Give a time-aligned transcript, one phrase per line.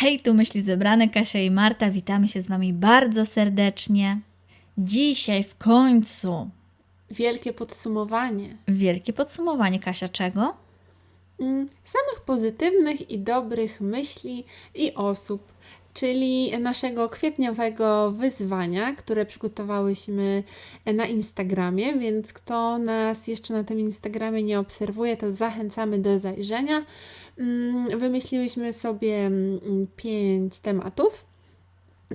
[0.00, 1.90] Hej, tu myśli zebrane Kasia i Marta.
[1.90, 4.20] Witamy się z Wami bardzo serdecznie.
[4.78, 6.50] Dzisiaj w końcu
[7.10, 9.78] Wielkie podsumowanie wielkie podsumowanie.
[9.78, 10.56] Kasia, czego?
[11.40, 14.44] mm, samych pozytywnych i dobrych myśli
[14.74, 15.52] i osób,
[15.94, 20.42] czyli naszego kwietniowego wyzwania, które przygotowałyśmy
[20.86, 26.84] na Instagramie, więc kto nas jeszcze na tym Instagramie nie obserwuje, to zachęcamy do zajrzenia.
[27.38, 31.24] Mm, Wymyśliłyśmy sobie mm, pięć tematów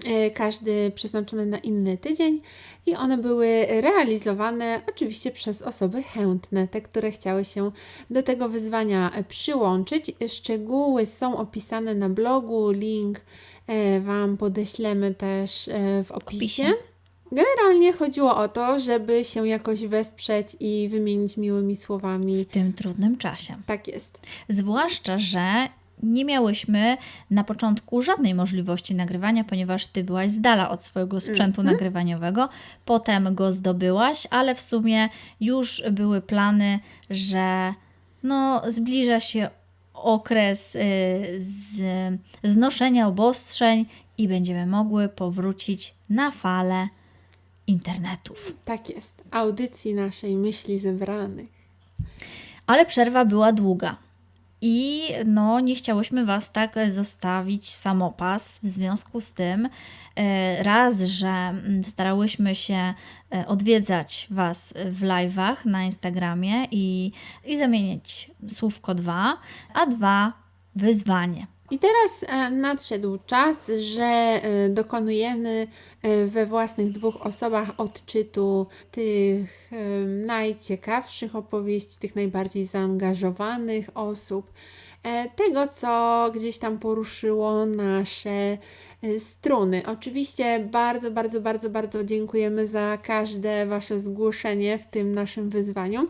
[0.05, 2.41] e, każdy przeznaczony na inny tydzień
[2.85, 7.71] i one były realizowane oczywiście przez osoby chętne, te, które chciały się
[8.09, 10.11] do tego wyzwania e, przyłączyć.
[10.27, 13.21] Szczegóły są opisane na blogu, link
[13.67, 15.69] e, Wam podeślemy też
[16.03, 16.63] w opisie.
[16.63, 16.94] opisie.
[17.35, 22.43] Generalnie chodziło o to, żeby się jakoś wesprzeć i wymienić miłymi słowami.
[22.43, 23.55] W tym trudnym czasie.
[23.65, 24.19] Tak jest.
[24.49, 25.43] Zwłaszcza, że
[26.03, 26.97] nie miałyśmy
[27.31, 32.49] na początku żadnej możliwości nagrywania, ponieważ Ty byłaś z dala od swojego sprzętu nagrywaniowego.
[32.85, 35.09] Potem go zdobyłaś, ale w sumie
[35.41, 37.73] już były plany, że
[38.23, 39.49] no, zbliża się
[39.93, 40.79] okres y,
[41.37, 41.81] z,
[42.43, 43.85] znoszenia obostrzeń
[44.17, 46.87] i będziemy mogły powrócić na falę
[47.67, 48.53] internetów.
[48.65, 49.23] Tak jest.
[49.31, 51.49] Audycji naszej myśli zebranych.
[52.67, 53.97] Ale przerwa była długa.
[54.61, 58.59] I no, nie chciałyśmy Was tak zostawić samopas.
[58.63, 59.69] W związku z tym,
[60.15, 62.93] e, raz, że mm, starałyśmy się
[63.33, 67.11] e, odwiedzać Was w live'ach na Instagramie i,
[67.45, 69.37] i zamienić słówko dwa,
[69.73, 70.33] a dwa
[70.75, 71.47] wyzwanie.
[71.71, 75.67] I teraz e, nadszedł czas, że e, dokonujemy
[76.01, 79.69] e, we własnych dwóch osobach odczytu tych
[80.25, 84.51] najciekawszych opowieści, tych najbardziej zaangażowanych osób,
[85.35, 89.81] tego, co gdzieś tam poruszyło nasze e, struny.
[89.85, 96.07] Oczywiście bardzo, bardzo, bardzo, bardzo dziękujemy za każde Wasze zgłoszenie w tym naszym wyzwaniu,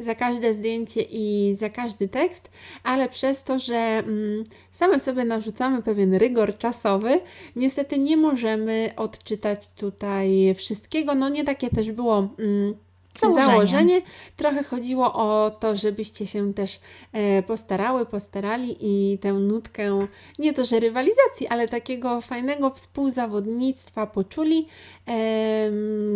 [0.00, 2.50] za każde zdjęcie i za każdy tekst,
[2.82, 7.20] ale przez to, że mm, same sobie narzucamy pewien rygor czasowy,
[7.56, 11.14] niestety nie możemy odczytać tutaj wszystkiego.
[11.14, 12.28] No nie takie też było.
[12.38, 12.74] Mm,
[13.20, 13.46] Założenie.
[13.46, 14.02] Założenie.
[14.36, 16.80] Trochę chodziło o to, żebyście się też
[17.12, 20.06] e, postarały, postarali i tę nutkę
[20.38, 24.66] nie to, że rywalizacji, ale takiego fajnego współzawodnictwa poczuli,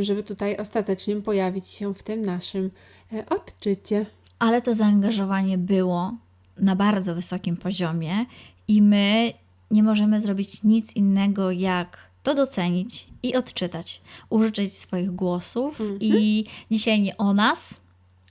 [0.01, 2.71] żeby tutaj ostatecznie pojawić się w tym naszym
[3.13, 4.07] e, odczycie.
[4.39, 6.15] Ale to zaangażowanie było
[6.59, 8.27] na bardzo wysokim poziomie
[8.69, 9.33] i my
[9.71, 14.01] nie możemy zrobić nic innego jak to docenić i odczytać,
[14.31, 17.75] użyczyć swoich głosów i dzisiaj nie o nas,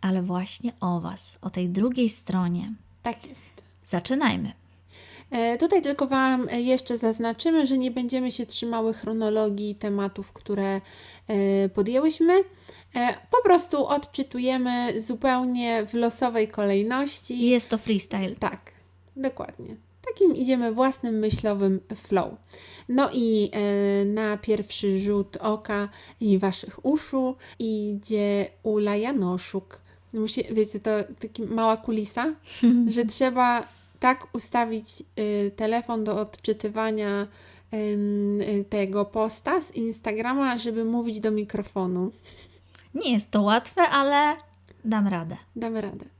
[0.01, 2.73] ale właśnie o Was, o tej drugiej stronie.
[3.03, 3.63] Tak jest.
[3.85, 4.53] Zaczynajmy.
[5.31, 10.81] E, Tutaj tylko Wam e, jeszcze zaznaczymy, że nie będziemy się trzymały chronologii tematów, które
[11.27, 12.43] e, podjęłyśmy.
[13.31, 17.45] Po prostu odczytujemy zupełnie w losowej kolejności.
[17.49, 18.35] Jest to freestyle.
[18.35, 18.71] Tak,
[19.15, 19.84] dokładnie.
[20.07, 22.33] Takim idziemy własnym myślowym flow.
[22.89, 25.89] No i e, na pierwszy rzut oka
[26.19, 29.81] i waszych uszu idzie Ula Janoszuk.
[30.13, 32.25] Musi, wiecie, to taka mała kulisa,
[32.93, 33.67] że trzeba
[33.99, 34.87] tak ustawić
[35.19, 37.27] y, telefon do odczytywania
[38.69, 42.11] tego posta z Instagrama, żeby mówić do mikrofonu.
[42.95, 44.35] Nie jest to łatwe, ale
[44.85, 45.37] dam radę.
[45.55, 46.14] Damy radę.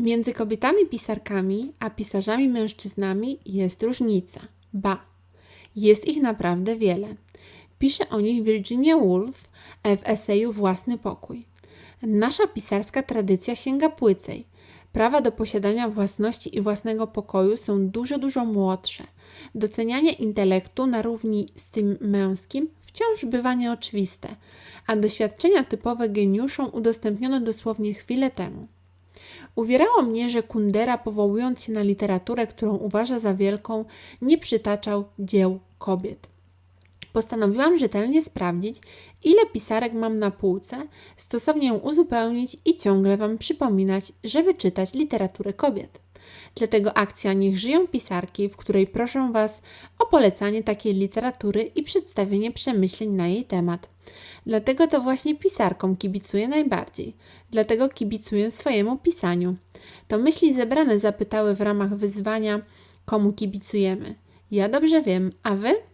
[0.00, 4.40] Między kobietami pisarkami a pisarzami mężczyznami jest różnica.
[4.72, 5.00] Ba,
[5.76, 7.08] jest ich naprawdę wiele.
[7.78, 9.48] Pisze o nich Virginia Woolf
[9.84, 11.44] w eseju Własny pokój.
[12.02, 14.46] Nasza pisarska tradycja sięga płycej.
[14.92, 19.04] Prawa do posiadania własności i własnego pokoju są dużo, dużo młodsze.
[19.54, 24.28] Docenianie intelektu na równi z tym męskim wciąż bywa nieoczywiste,
[24.86, 28.68] a doświadczenia typowe geniuszom udostępniono dosłownie chwilę temu.
[29.60, 33.84] Uwierało mnie, że Kundera, powołując się na literaturę, którą uważa za wielką,
[34.22, 36.28] nie przytaczał dzieł kobiet.
[37.12, 38.78] Postanowiłam rzetelnie sprawdzić,
[39.24, 40.76] ile pisarek mam na półce,
[41.16, 46.00] stosownie ją uzupełnić i ciągle Wam przypominać, żeby czytać literaturę kobiet.
[46.54, 49.62] Dlatego akcja Niech żyją pisarki, w której proszę Was
[49.98, 53.88] o polecanie takiej literatury i przedstawienie przemyśleń na jej temat.
[54.46, 57.16] Dlatego to właśnie pisarkom kibicuję najbardziej.
[57.50, 59.56] Dlatego kibicuję swojemu pisaniu.
[60.08, 62.60] To myśli zebrane zapytały w ramach wyzwania,
[63.04, 64.14] komu kibicujemy.
[64.50, 65.89] Ja dobrze wiem, a Wy?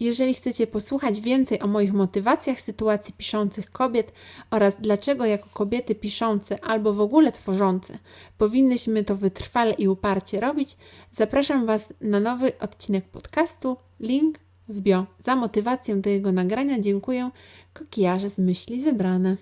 [0.00, 4.12] Jeżeli chcecie posłuchać więcej o moich motywacjach sytuacji piszących kobiet
[4.50, 7.98] oraz dlaczego jako kobiety piszące albo w ogóle tworzące
[8.38, 10.76] powinnyśmy to wytrwale i uparcie robić,
[11.12, 13.76] zapraszam Was na nowy odcinek podcastu.
[14.00, 14.38] Link
[14.68, 15.06] w bio.
[15.24, 17.30] Za motywację do jego nagrania dziękuję
[17.72, 19.36] kokijarze z myśli zebrane.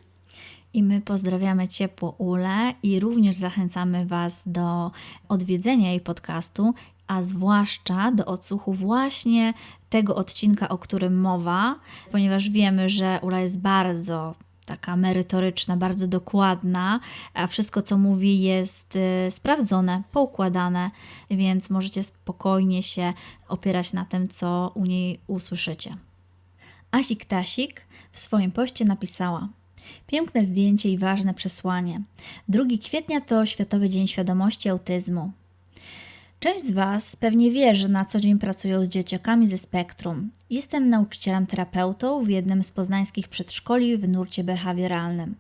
[0.75, 4.91] I my pozdrawiamy ciepło Ule i również zachęcamy Was do
[5.29, 6.75] odwiedzenia jej podcastu,
[7.09, 9.55] a zwłaszcza do odsłuchu właśnie
[9.91, 11.75] tego odcinka, o którym mowa,
[12.13, 14.35] ponieważ wiemy, że Ula jest bardzo
[14.67, 17.01] taka merytoryczna, bardzo dokładna,
[17.35, 20.91] a wszystko co mówi jest y, sprawdzone, poukładane,
[21.31, 23.13] więc możecie spokojnie się
[23.49, 25.97] opierać na tym, co u niej usłyszycie.
[26.91, 29.49] Asik Tasik w swoim poście napisała:
[30.07, 32.03] Piękne zdjęcie i ważne przesłanie.
[32.49, 35.33] 2 kwietnia to Światowy Dzień Świadomości Autyzmu.
[36.41, 40.31] Część z Was pewnie wie, że na co dzień pracuję z dzieciakami ze spektrum.
[40.51, 45.35] Jestem nauczycielem terapeutą w jednym z poznańskich przedszkoli w nurcie behawioralnym.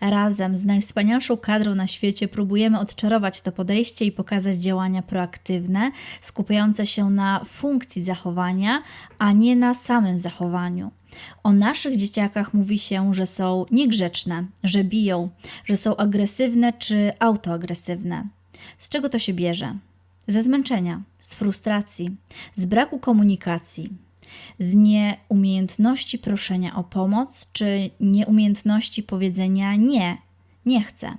[0.00, 5.90] Razem z najwspanialszą kadrą na świecie próbujemy odczarować to podejście i pokazać działania proaktywne,
[6.20, 8.82] skupiające się na funkcji zachowania,
[9.18, 10.90] a nie na samym zachowaniu.
[11.42, 15.30] O naszych dzieciakach mówi się, że są niegrzeczne, że biją,
[15.64, 18.28] że są agresywne czy autoagresywne.
[18.78, 19.74] Z czego to się bierze?
[20.28, 22.10] Ze zmęczenia, z frustracji,
[22.54, 23.90] z braku komunikacji,
[24.58, 30.18] z nieumiejętności proszenia o pomoc, czy nieumiejętności powiedzenia nie,
[30.66, 31.16] nie chcę.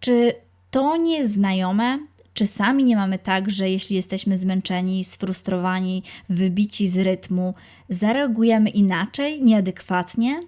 [0.00, 0.34] Czy
[0.70, 1.98] to nie jest znajome?
[2.34, 7.54] Czy sami nie mamy tak, że jeśli jesteśmy zmęczeni, sfrustrowani, wybici z rytmu,
[7.88, 10.40] zareagujemy inaczej, nieadekwatnie,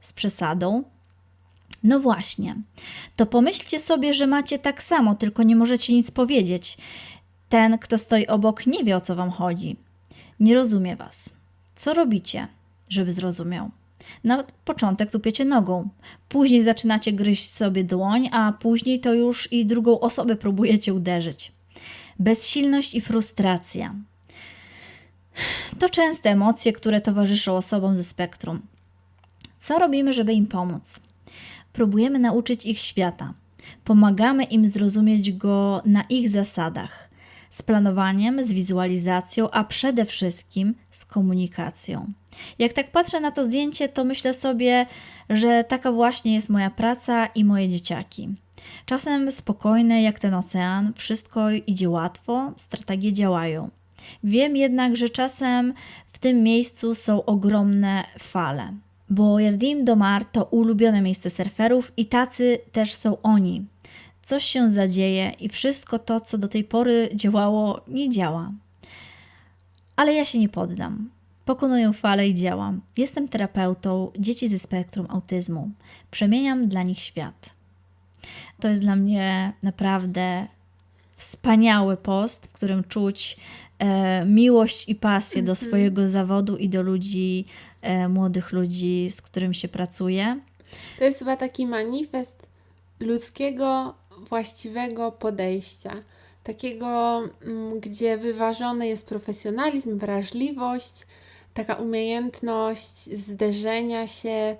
[0.00, 0.84] z przesadą?
[1.82, 2.56] No właśnie,
[3.16, 6.78] to pomyślcie sobie, że macie tak samo, tylko nie możecie nic powiedzieć.
[7.48, 9.76] Ten, kto stoi obok, nie wie o co wam chodzi.
[10.40, 11.30] Nie rozumie was.
[11.74, 12.48] Co robicie,
[12.88, 13.70] żeby zrozumiał?
[14.24, 15.88] Na początek tupiecie nogą,
[16.28, 21.52] później zaczynacie gryźć sobie dłoń, a później to już i drugą osobę próbujecie uderzyć.
[22.18, 23.94] Bezsilność i frustracja.
[25.78, 28.60] To częste emocje, które towarzyszą osobom ze spektrum.
[29.60, 31.00] Co robimy, żeby im pomóc?
[31.72, 33.34] Próbujemy nauczyć ich świata.
[33.84, 37.08] Pomagamy im zrozumieć go na ich zasadach.
[37.50, 42.12] Z planowaniem, z wizualizacją, a przede wszystkim z komunikacją.
[42.58, 44.86] Jak tak patrzę na to zdjęcie, to myślę sobie,
[45.30, 48.28] że taka właśnie jest moja praca i moje dzieciaki.
[48.86, 53.70] Czasem spokojne jak ten ocean, wszystko idzie łatwo, strategie działają.
[54.24, 55.74] Wiem jednak, że czasem
[56.12, 58.72] w tym miejscu są ogromne fale
[59.12, 63.66] bo Jardim Domar to ulubione miejsce surferów i tacy też są oni.
[64.24, 68.52] Coś się zadzieje i wszystko to, co do tej pory działało, nie działa.
[69.96, 71.10] Ale ja się nie poddam.
[71.44, 72.80] Pokonuję falę i działam.
[72.96, 75.70] Jestem terapeutą dzieci ze spektrum autyzmu.
[76.10, 77.50] Przemieniam dla nich świat.
[78.60, 80.46] To jest dla mnie naprawdę
[81.16, 83.36] wspaniały post, w którym czuć
[83.78, 85.68] e, miłość i pasję do mhm.
[85.68, 87.46] swojego zawodu i do ludzi,
[88.08, 90.40] młodych ludzi, z którym się pracuje.
[90.98, 92.46] To jest chyba taki manifest
[93.00, 93.94] ludzkiego,
[94.28, 95.92] właściwego podejścia.
[96.44, 101.06] Takiego, m, gdzie wyważony jest profesjonalizm, wrażliwość,
[101.54, 104.56] taka umiejętność zderzenia się e,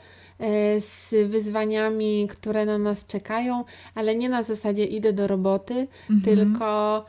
[0.80, 3.64] z wyzwaniami, które na nas czekają,
[3.94, 6.22] ale nie na zasadzie idę do roboty, mhm.
[6.22, 7.04] tylko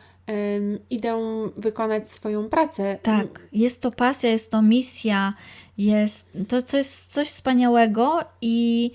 [0.89, 1.19] idę
[1.57, 2.97] wykonać swoją pracę.
[3.01, 5.33] Tak, jest to pasja, jest to misja,
[5.77, 8.91] jest to coś, coś wspaniałego i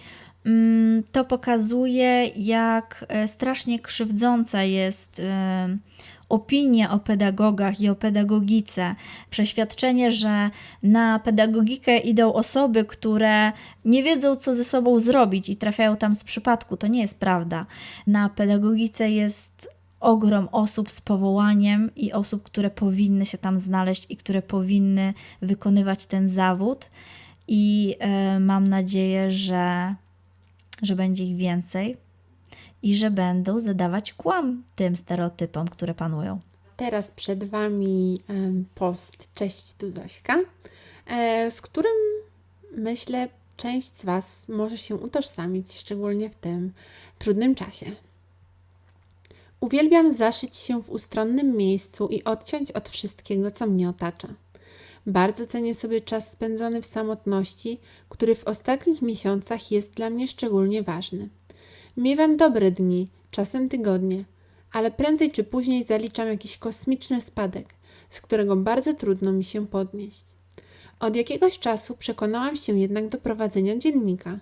[0.46, 5.22] mm, to pokazuje, jak e, strasznie krzywdząca jest
[6.28, 8.94] opinia o pedagogach i o pedagogice.
[9.30, 10.50] Przeświadczenie, że
[10.82, 13.52] na pedagogikę idą osoby, które
[13.84, 16.76] nie wiedzą, co ze sobą zrobić i trafiają tam z przypadku.
[16.76, 17.66] To nie jest prawda.
[18.06, 24.16] Na pedagogice jest ogrom osób z powołaniem i osób, które powinny się tam znaleźć i
[24.16, 26.90] które powinny wykonywać ten zawód.
[27.48, 27.94] I
[28.36, 29.94] y, mam nadzieję, że,
[30.82, 31.96] że będzie ich więcej
[32.82, 36.40] i że będą zadawać kłam tym stereotypom, które panują.
[36.76, 38.18] Teraz przed Wami
[38.74, 40.38] post Cześć tu Zośka,
[41.06, 41.92] e, z którym
[42.76, 46.72] myślę część z Was może się utożsamić, szczególnie w tym
[47.18, 47.86] trudnym czasie.
[49.60, 54.28] Uwielbiam zaszyć się w ustronnym miejscu i odciąć od wszystkiego, co mnie otacza.
[55.06, 60.82] Bardzo cenię sobie czas spędzony w samotności, który w ostatnich miesiącach jest dla mnie szczególnie
[60.82, 61.28] ważny.
[61.96, 64.24] Miewam dobre dni, czasem tygodnie,
[64.72, 67.74] ale prędzej czy później zaliczam jakiś kosmiczny spadek,
[68.10, 70.24] z którego bardzo trudno mi się podnieść.
[71.00, 74.38] Od jakiegoś czasu przekonałam się jednak do prowadzenia dziennika,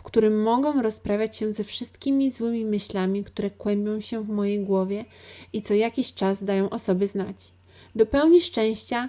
[0.00, 5.04] w którym mogą rozprawiać się ze wszystkimi złymi myślami, które kłębią się w mojej głowie
[5.52, 7.36] i co jakiś czas dają o sobie znać.
[7.94, 9.08] Do pełni szczęścia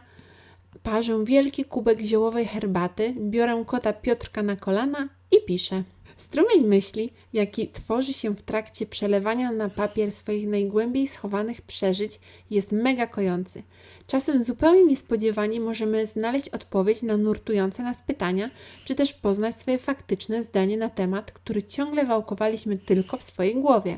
[0.83, 5.83] parzę wielki kubek ziołowej herbaty, biorę kota Piotrka na kolana i piszę.
[6.21, 12.71] Strumień myśli, jaki tworzy się w trakcie przelewania na papier swoich najgłębiej schowanych przeżyć, jest
[12.71, 13.63] mega kojący.
[14.07, 18.49] Czasem zupełnie niespodziewanie możemy znaleźć odpowiedź na nurtujące nas pytania,
[18.85, 23.97] czy też poznać swoje faktyczne zdanie na temat, który ciągle wałkowaliśmy tylko w swojej głowie.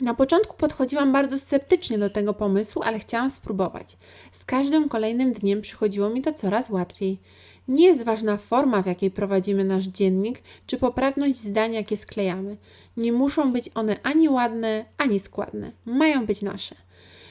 [0.00, 3.96] Na początku podchodziłam bardzo sceptycznie do tego pomysłu, ale chciałam spróbować.
[4.32, 7.18] Z każdym kolejnym dniem przychodziło mi to coraz łatwiej.
[7.70, 12.56] Nie jest ważna forma, w jakiej prowadzimy nasz dziennik, czy poprawność zdań, jakie sklejamy.
[12.96, 15.72] Nie muszą być one ani ładne, ani składne.
[15.84, 16.74] Mają być nasze.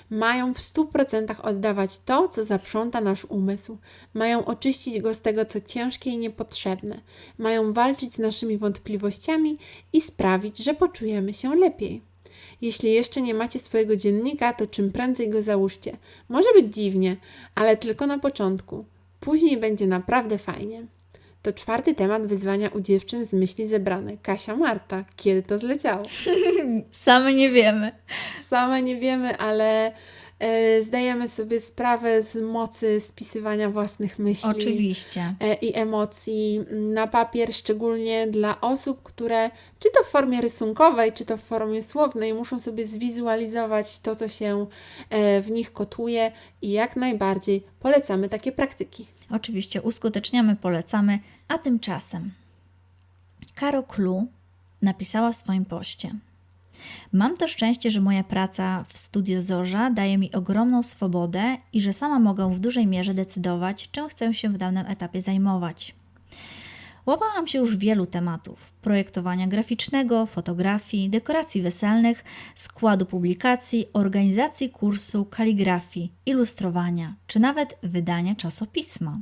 [0.10, 3.77] Mają w stu procentach oddawać to, co zaprząta nasz umysł.
[4.13, 7.01] Mają oczyścić go z tego, co ciężkie i niepotrzebne.
[7.38, 9.58] Mają walczyć z naszymi wątpliwościami
[9.93, 12.01] i sprawić, że poczujemy się lepiej.
[12.62, 15.98] Jeśli jeszcze nie macie swojego dziennika, to czym prędzej go załóżcie.
[16.29, 17.17] Może być dziwnie,
[17.55, 18.86] ale tylko na początku.
[19.30, 20.86] Później będzie naprawdę fajnie.
[21.42, 24.18] To czwarty temat wyzwania u dziewczyn z myśli zebrane.
[24.18, 26.04] Kasia Marta, kiedy to zleciało?
[26.92, 27.92] Same nie wiemy.
[28.50, 29.92] Same nie wiemy, ale
[30.40, 34.50] e, zdajemy sobie sprawę z mocy spisywania własnych myśli.
[34.50, 35.36] Oczywiście.
[35.40, 41.26] e, I emocji na papier, szczególnie dla osób, które czy to w formie rysunkowej, czy
[41.26, 44.68] to w formie słownej, muszą sobie zwizualizować to, co się
[45.10, 46.32] e, w nich kotuje,
[46.62, 49.19] i jak najbardziej polecamy takie praktyki.
[49.30, 52.32] Oczywiście uskuteczniamy, polecamy, a tymczasem
[53.56, 54.28] Karo Klu
[54.82, 56.16] napisała w swoim poście.
[57.14, 61.94] Mam to szczęście, że moja praca w Studio Zorza daje mi ogromną swobodę i że
[61.94, 65.96] sama mogę w dużej mierze decydować, czym chcę się w danym etapie zajmować.
[67.10, 72.24] Łapałam się już wielu tematów: projektowania graficznego, fotografii, dekoracji weselnych,
[72.56, 79.20] składu publikacji, organizacji kursu, kaligrafii, ilustrowania, czy nawet wydania czasopisma.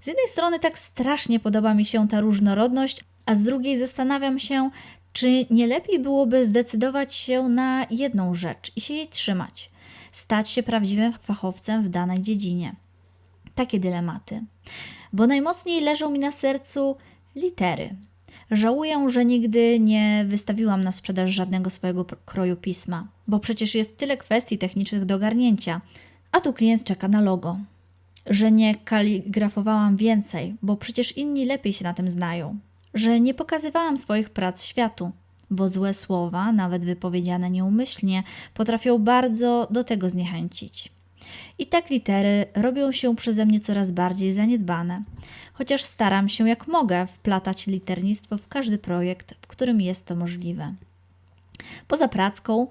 [0.00, 4.70] Z jednej strony tak strasznie podoba mi się ta różnorodność, a z drugiej zastanawiam się,
[5.12, 9.70] czy nie lepiej byłoby zdecydować się na jedną rzecz i się jej trzymać,
[10.12, 12.76] stać się prawdziwym fachowcem w danej dziedzinie.
[13.54, 14.42] Takie dylematy.
[15.12, 16.96] Bo najmocniej leżą mi na sercu
[17.36, 17.96] litery.
[18.50, 24.16] Żałuję, że nigdy nie wystawiłam na sprzedaż żadnego swojego kroju pisma, bo przecież jest tyle
[24.16, 25.80] kwestii technicznych do ogarnięcia,
[26.32, 27.58] a tu klient czeka na logo.
[28.26, 32.58] Że nie kaligrafowałam więcej, bo przecież inni lepiej się na tym znają.
[32.94, 35.10] Że nie pokazywałam swoich prac światu,
[35.50, 38.22] bo złe słowa, nawet wypowiedziane nieumyślnie,
[38.54, 40.91] potrafią bardzo do tego zniechęcić.
[41.58, 45.02] I tak litery robią się przeze mnie coraz bardziej zaniedbane,
[45.52, 50.74] chociaż staram się jak mogę wplatać liternictwo w każdy projekt, w którym jest to możliwe.
[51.88, 52.66] Poza pracką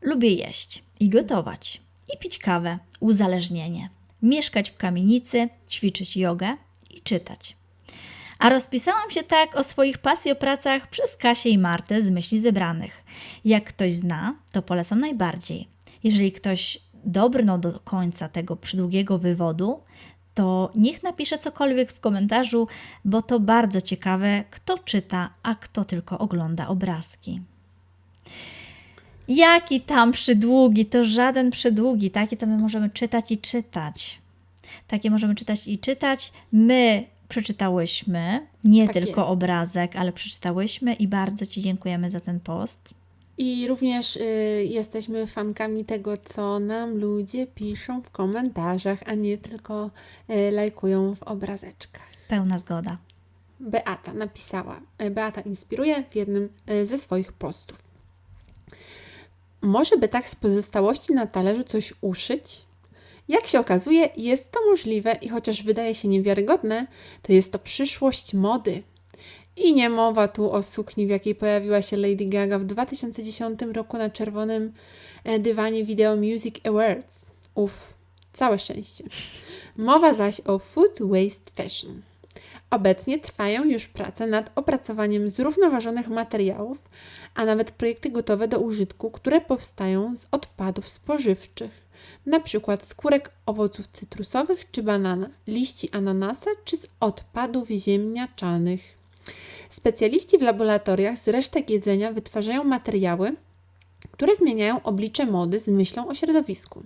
[0.00, 1.80] lubię jeść i gotować,
[2.14, 3.90] i pić kawę, uzależnienie,
[4.22, 6.56] mieszkać w kamienicy, ćwiczyć jogę
[6.90, 7.56] i czytać.
[8.38, 12.38] A rozpisałam się tak o swoich pasji o pracach przez Kasię i Martę z myśli
[12.38, 13.04] zebranych.
[13.44, 15.68] Jak ktoś zna, to polecam najbardziej.
[16.04, 19.80] Jeżeli ktoś dobrnął do końca tego przydługiego wywodu,
[20.34, 22.68] to niech napisze cokolwiek w komentarzu,
[23.04, 27.40] bo to bardzo ciekawe, kto czyta, a kto tylko ogląda obrazki.
[29.28, 34.18] Jaki tam przydługi, to żaden przydługi, takie to my możemy czytać i czytać.
[34.86, 36.32] Takie możemy czytać i czytać.
[36.52, 39.32] My przeczytałyśmy, nie Tak tylko jest.
[39.32, 42.94] obrazek, ale przeczytałyśmy i bardzo Ci dziękujemy za ten post.
[43.38, 44.20] I również y,
[44.68, 49.90] jesteśmy fankami tego, co nam ludzie piszą w komentarzach, a nie tylko
[50.30, 52.06] y, lajkują w obrazeczkach.
[52.28, 52.98] Pełna zgoda.
[53.60, 57.78] Beata napisała, y, Beata inspiruje w jednym y, ze swoich postów.
[59.60, 62.66] Może by tak z pozostałości na talerzu coś uszyć?
[63.28, 66.86] Jak się okazuje, jest to możliwe i chociaż wydaje się niewiarygodne,
[67.22, 68.82] to jest to przyszłość mody.
[69.56, 73.96] I nie mowa tu o sukni, w jakiej pojawiła się Lady Gaga w 2010 roku
[73.96, 74.72] na czerwonym
[75.24, 77.26] e, dywanie Video Music Awards.
[77.54, 77.94] Uff,
[78.32, 79.04] całe szczęście.
[79.76, 82.02] Mowa zaś o food waste fashion.
[82.70, 86.78] Obecnie trwają już prace nad opracowaniem zrównoważonych materiałów,
[87.34, 91.86] a nawet projekty gotowe do użytku, które powstają z odpadów spożywczych,
[92.40, 98.95] przykład skórek owoców cytrusowych czy banana, liści ananasa czy z odpadów ziemniaczanych.
[99.70, 103.36] Specjaliści w laboratoriach z resztek jedzenia wytwarzają materiały,
[104.10, 106.82] które zmieniają oblicze mody z myślą o środowisku.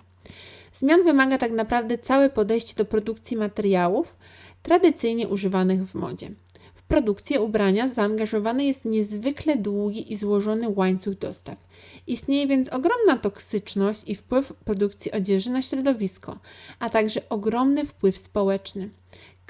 [0.73, 4.17] Zmian wymaga tak naprawdę całe podejście do produkcji materiałów
[4.63, 6.31] tradycyjnie używanych w modzie.
[6.75, 11.59] W produkcję ubrania zaangażowany jest niezwykle długi i złożony łańcuch dostaw.
[12.07, 16.39] Istnieje więc ogromna toksyczność i wpływ produkcji odzieży na środowisko,
[16.79, 18.91] a także ogromny wpływ społeczny.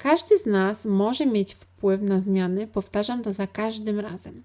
[0.03, 4.43] Każdy z nas może mieć wpływ na zmiany, powtarzam to za każdym razem.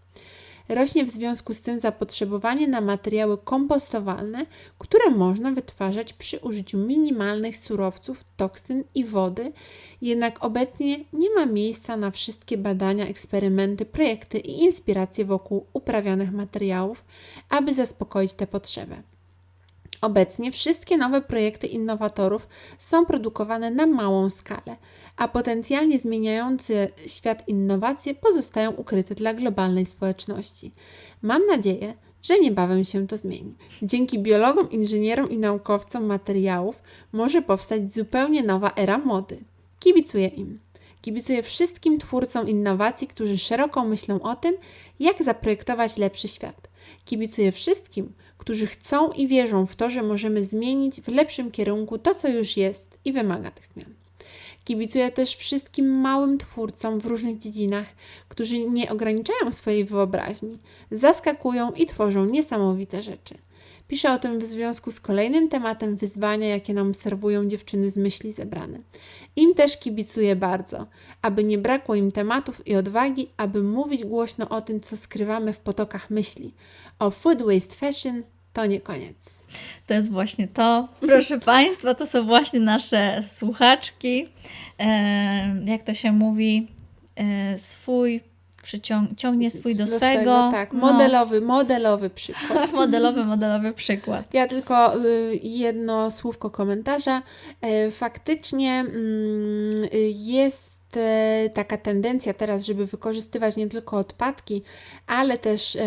[0.69, 4.47] Rośnie w związku z tym zapotrzebowanie na materiały kompostowalne,
[4.79, 9.53] które można wytwarzać przy użyciu minimalnych surowców, toksyn i wody,
[10.03, 17.05] jednak obecnie nie ma miejsca na wszystkie badania, eksperymenty, projekty i inspiracje wokół uprawianych materiałów,
[17.49, 19.03] aby zaspokoić tę potrzebę.
[20.01, 22.49] Obecnie wszystkie nowe projekty innowatorów
[22.79, 24.77] są produkowane na małą skalę,
[25.17, 30.73] a potencjalnie zmieniający świat innowacje pozostają ukryte dla globalnej społeczności.
[31.23, 33.55] Mam nadzieję, że niebawem się to zmieni.
[33.83, 39.39] Dzięki biologom, inżynierom i naukowcom materiałów może powstać zupełnie nowa era mody.
[39.81, 40.59] Kibicuję im.
[41.03, 44.55] Kibicuję wszystkim twórcom innowacji, którzy szeroko myślą o tym,
[45.01, 46.69] jak zaprojektować lepszy świat.
[47.05, 48.13] Kibicuję wszystkim,
[48.47, 52.57] którzy chcą i wierzą w to, że możemy zmienić w lepszym kierunku to, co już
[52.57, 53.95] jest i wymaga tych zmian.
[54.65, 57.87] Kibicuję też wszystkim małym twórcom w różnych dziedzinach,
[58.29, 60.59] którzy nie ograniczają swojej wyobraźni,
[60.91, 63.35] zaskakują i tworzą niesamowite rzeczy.
[63.89, 68.33] Piszę o tym w związku z kolejnym tematem wyzwania, jakie nam serwują dziewczyny z myśli
[68.33, 68.79] zebrane.
[69.37, 70.87] Im też kibicuję bardzo,
[71.23, 75.59] aby nie brakło im tematów i odwagi, aby mówić głośno o tym, co skrywamy w
[75.59, 76.55] potokach myśli.
[76.99, 78.23] O food waste fashion
[78.57, 79.17] to nie koniec.
[79.87, 80.89] To jest właśnie to.
[81.01, 84.29] Proszę Państwa, to są właśnie nasze słuchaczki.
[84.79, 84.87] E,
[85.65, 86.69] jak to się mówi?
[87.17, 88.21] E, swój
[88.63, 90.49] przyciąg, ciągnie swój do, Do swego.
[90.53, 92.73] tak, No, modelowy, modelowy przykład.
[92.83, 94.35] modelowy, modelowy przykład.
[94.35, 97.23] Ja tylko y, jedno słówko komentarza.
[97.61, 100.13] E, Faktycznie mm, y,
[101.01, 104.63] jest taka tendencja teraz, żeby wykorzystywać nie tylko odpadki,
[105.07, 105.79] ale też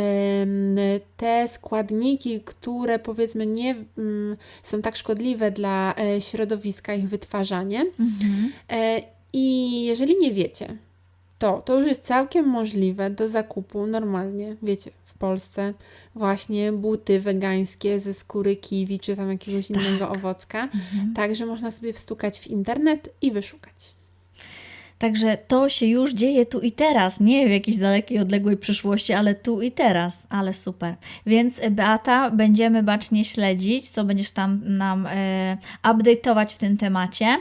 [1.18, 7.80] te składniki, które powiedzmy nie mm, są tak szkodliwe dla e, środowiska, ich wytwarzanie.
[7.80, 8.51] Mhm.
[8.70, 9.01] E,
[9.34, 10.78] I jeżeli nie wiecie,
[11.39, 15.74] to, to już jest całkiem możliwe do zakupu normalnie, wiecie, w Polsce
[16.15, 20.63] właśnie buty wegańskie ze skóry kiwi czy tam jakiegoś innego owocka.
[20.63, 21.13] Mhm.
[21.15, 23.99] Także można sobie wstukać w internet i wyszukać.
[25.00, 29.36] Także to się już dzieje tu i teraz, nie w jakiejś dalekiej, odległej przyszłości, ale
[29.36, 30.96] tu i teraz, ale super.
[31.26, 37.38] Więc e, Beata, będziemy bacznie śledzić, co będziesz tam nam e, update'ować w tym temacie.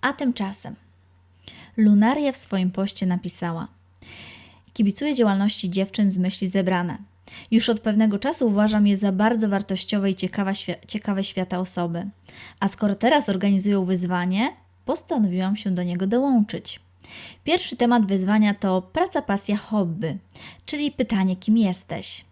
[0.00, 0.74] A tymczasem
[1.76, 3.68] Lunaria w swoim poście napisała
[4.72, 6.98] Kibicuję działalności dziewczyn z myśli zebrane.
[7.50, 12.06] Już od pewnego czasu uważam je za bardzo wartościowe i ciekawe, świ- ciekawe świata osoby.
[12.60, 14.52] A skoro teraz organizują wyzwanie,
[14.84, 16.80] postanowiłam się do niego dołączyć.
[17.44, 20.18] Pierwszy temat wyzwania to praca, pasja, hobby,
[20.66, 22.24] czyli pytanie, kim jesteś.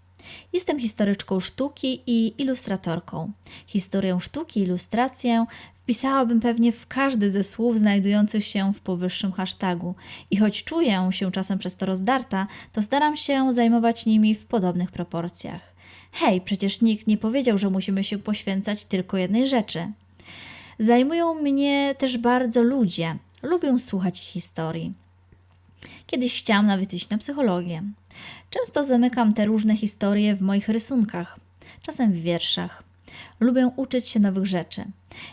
[0.53, 3.33] Jestem historyczką sztuki i ilustratorką.
[3.67, 9.95] Historię sztuki, ilustrację wpisałabym pewnie w każdy ze słów znajdujących się w powyższym hashtagu.
[10.31, 14.91] I choć czuję się czasem przez to rozdarta, to staram się zajmować nimi w podobnych
[14.91, 15.61] proporcjach.
[16.13, 19.93] Hej, przecież nikt nie powiedział, że musimy się poświęcać tylko jednej rzeczy.
[20.79, 23.17] Zajmują mnie też bardzo ludzie.
[23.47, 24.93] Lubię słuchać historii.
[26.07, 27.83] Kiedyś chciałam nawet iść na psychologię.
[28.51, 31.41] Często zamykam te różne historie w moich rysunkach,
[31.83, 32.83] czasem w wierszach.
[33.41, 34.85] Lubię uczyć się nowych rzeczy.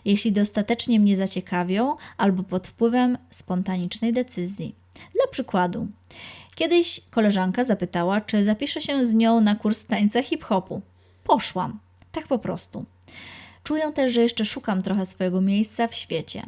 [0.06, 4.76] Jeśli dostatecznie mnie zaciekawią, albo pod wpływem spontanicznej decyzji.
[4.94, 5.88] Dla przykładu,
[6.56, 10.82] kiedyś koleżanka zapytała, czy zapiszę się z nią na kurs tańca hip-hopu.
[11.24, 11.80] Poszłam.
[12.12, 12.86] Tak po prostu.
[13.64, 16.44] Czuję też, że jeszcze szukam trochę swojego miejsca w świecie,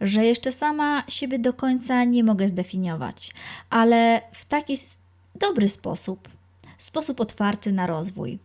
[0.00, 3.30] że jeszcze sama siebie do końca nie mogę zdefiniować,
[3.70, 4.76] ale w taki
[5.34, 6.28] dobry sposób,
[6.78, 8.38] sposób otwarty na rozwój.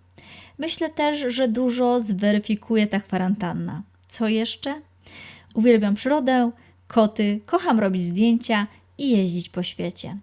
[0.57, 3.83] Myślę też, że dużo zweryfikuje ta kwarantanna.
[4.07, 4.81] Co jeszcze?
[5.53, 6.51] Uwielbiam przyrodę,
[6.87, 10.17] koty, kocham robić zdjęcia i jeździć po świecie.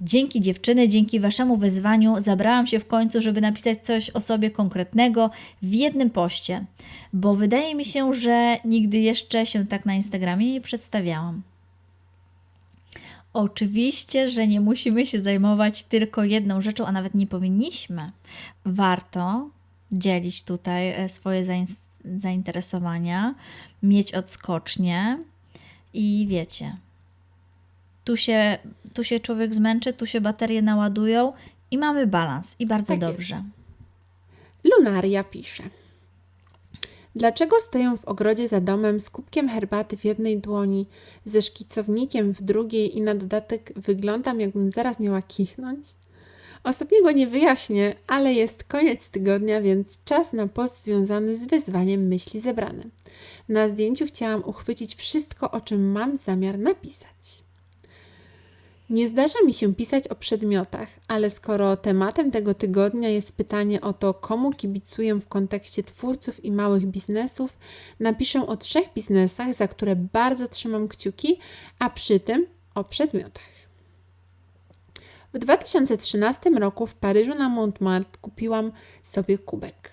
[0.00, 5.30] Dzięki dziewczyny, dzięki waszemu wyzwaniu zabrałam się w końcu, żeby napisać coś o sobie konkretnego
[5.62, 6.64] w jednym poście,
[7.12, 11.42] bo wydaje mi się, że nigdy jeszcze się tak na Instagramie nie przedstawiałam.
[13.32, 18.10] Oczywiście, że nie musimy się zajmować tylko jedną rzeczą, a nawet nie powinniśmy.
[18.64, 19.50] Warto
[19.92, 21.76] dzielić tutaj e, swoje zain-
[22.18, 23.34] zainteresowania,
[23.82, 25.18] mieć odskocznie
[25.94, 26.76] i wiecie,
[28.04, 28.58] tu się,
[28.94, 31.32] tu się człowiek zmęczy, tu się baterie naładują
[31.70, 33.12] i mamy balans i bardzo Tak jest.
[33.12, 33.42] dobrze.
[34.64, 35.62] Lunaria pisze.
[37.16, 40.86] Dlaczego stoję w ogrodzie za domem z kubkiem herbaty w jednej dłoni,
[41.24, 45.86] ze szkicownikiem w drugiej i na dodatek wyglądam, jakbym zaraz miała kichnąć?
[46.64, 52.40] Ostatniego nie wyjaśnię, ale jest koniec tygodnia, więc czas na post związany z wyzwaniem myśli
[52.40, 52.82] zebrane.
[53.48, 57.41] Na zdjęciu chciałam uchwycić wszystko, o czym mam zamiar napisać.
[58.92, 63.92] Nie zdarza mi się pisać o przedmiotach, ale skoro tematem tego tygodnia jest pytanie o
[63.92, 67.58] to, komu kibicuję w kontekście twórców i małych biznesów,
[68.00, 71.38] napiszę o trzech biznesach, za które bardzo trzymam kciuki,
[71.78, 73.52] a przy tym o przedmiotach.
[75.34, 79.92] W 2013 roku w Paryżu na Montmartre kupiłam sobie kubek.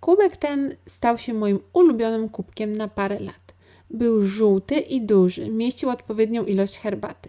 [0.00, 3.54] Kubek ten stał się moim ulubionym kubkiem na parę lat.
[3.90, 7.28] Był żółty i duży, mieścił odpowiednią ilość herbaty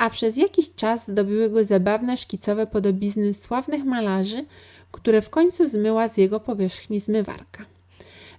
[0.00, 4.44] a przez jakiś czas zdobiły go zabawne szkicowe podobizny sławnych malarzy,
[4.90, 7.64] które w końcu zmyła z jego powierzchni zmywarka.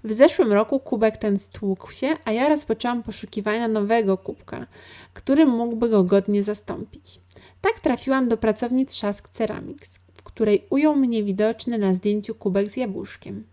[0.04, 4.68] W zeszłym roku kubek ten stłukł się, a ja rozpoczęłam poszukiwania nowego kubka,
[5.14, 7.20] który mógłby go godnie zastąpić.
[7.62, 12.78] Tak trafiłam do pracowni Trzask Ceramics, w której ujął mnie widoczny na zdjęciu kubek z
[12.78, 13.44] jabłuszkiem.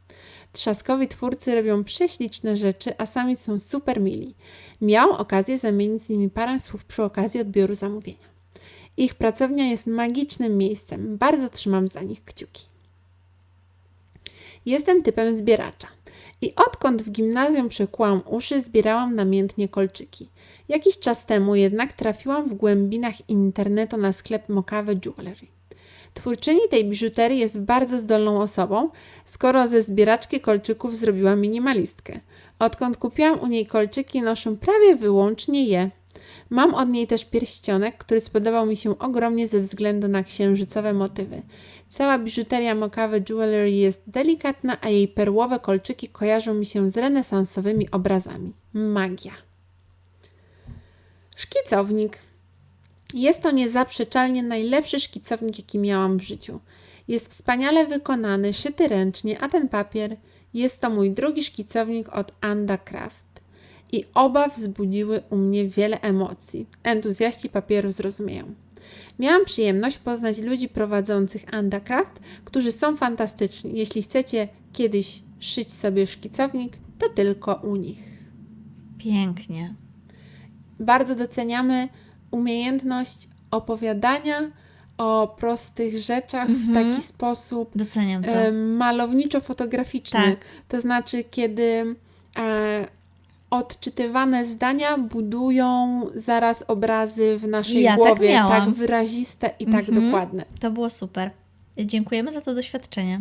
[0.52, 4.34] Trzaskowi twórcy robią prześliczne rzeczy, a sami są super mili.
[4.80, 8.28] Miałam okazję zamienić z nimi parę słów przy okazji odbioru zamówienia.
[8.96, 11.16] Ich pracownia jest magicznym miejscem.
[11.18, 12.66] Bardzo trzymam za nich kciuki.
[14.66, 15.88] Jestem typem zbieracza.
[16.40, 20.28] I odkąd w gimnazjum przekułam uszy, zbierałam namiętnie kolczyki.
[20.68, 25.46] Jakiś czas temu jednak trafiłam w głębinach internetu na sklep Mokawe Jewelry.
[26.14, 28.90] Twórczyni tej biżuterii jest bardzo zdolną osobą,
[29.24, 32.20] skoro ze zbieraczki kolczyków zrobiła minimalistkę.
[32.58, 35.90] Odkąd kupiłam u niej kolczyki, noszę prawie wyłącznie je.
[36.50, 41.42] Mam od niej też pierścionek, który spodobał mi się ogromnie ze względu na księżycowe motywy.
[41.88, 47.90] Cała biżuteria Mokawe Jewelry jest delikatna, a jej perłowe kolczyki kojarzą mi się z renesansowymi
[47.90, 48.52] obrazami.
[48.72, 49.32] Magia.
[51.36, 52.27] Szkicownik.
[53.14, 56.60] Jest to niezaprzeczalnie najlepszy szkicownik, jaki miałam w życiu.
[57.08, 60.16] Jest wspaniale wykonany, szyty ręcznie, a ten papier
[60.54, 63.26] jest to mój drugi szkicownik od Anda Craft.
[63.92, 66.66] I oba wzbudziły u mnie wiele emocji.
[66.82, 68.54] Entuzjaści papieru zrozumieją.
[69.18, 73.78] Miałam przyjemność poznać ludzi prowadzących Anda Craft, którzy są fantastyczni.
[73.78, 77.98] Jeśli chcecie kiedyś szyć sobie szkicownik, to tylko u nich.
[78.98, 79.74] Pięknie.
[80.80, 81.88] Bardzo doceniamy
[82.30, 84.50] umiejętność opowiadania
[84.98, 86.90] o prostych rzeczach w Mhm.
[86.90, 88.30] taki sposób Doceniam to.
[88.78, 90.20] malowniczo-fotograficzny.
[90.20, 90.36] Tak.
[90.68, 91.96] To znaczy, kiedy
[92.38, 92.86] e,
[93.50, 98.74] odczytywane zdania budują zaraz obrazy w naszej Ja tak głowie, miałam.
[98.74, 100.04] wyraziste i tak Mhm.
[100.04, 100.44] dokładne.
[100.60, 101.30] To było super.
[101.78, 103.20] Dziękujemy za to doświadczenie.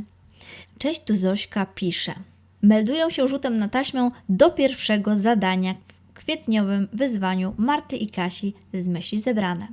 [0.80, 2.14] Cześć, tu Zośka pisze.
[2.62, 5.76] Meldują się rzutem na taśmę do pierwszego zadania
[6.28, 9.68] kwietniowym wyzwaniu Marty i Kasi z myśli zebrane.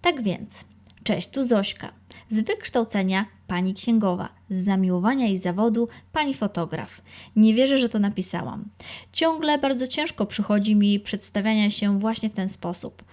[0.00, 0.64] Tak więc,
[1.04, 1.92] cześć, tu Zośka.
[2.28, 7.02] Z wykształcenia pani księgowa, z zamiłowania i zawodu pani fotograf.
[7.36, 8.64] Nie wierzę, że to napisałam.
[9.12, 13.04] Ciągle bardzo ciężko przychodzi mi przedstawiania się właśnie w ten sposób.